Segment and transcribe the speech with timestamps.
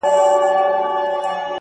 [0.07, 1.41] o زارۍ ـ